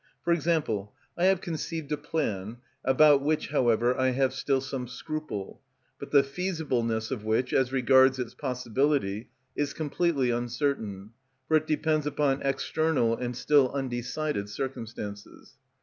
For 0.23 0.33
example, 0.33 0.93
I 1.15 1.25
have 1.25 1.41
conceived 1.41 1.91
a 1.91 1.95
plan, 1.97 2.57
about 2.83 3.21
which, 3.21 3.49
however, 3.49 3.95
I 3.95 4.07
have 4.13 4.33
still 4.33 4.59
some 4.59 4.87
scruple, 4.87 5.61
but 5.99 6.09
the 6.09 6.23
feasibleness 6.23 7.11
of 7.11 7.23
which, 7.23 7.53
as 7.53 7.71
regards 7.71 8.17
its 8.17 8.33
possibility, 8.33 9.29
is 9.55 9.75
completely 9.75 10.31
uncertain, 10.31 11.11
for 11.47 11.57
it 11.57 11.67
depends 11.67 12.07
upon 12.07 12.41
external 12.41 13.15
and 13.15 13.37
still 13.37 13.71
undecided 13.73 14.49
circumstances. 14.49 15.57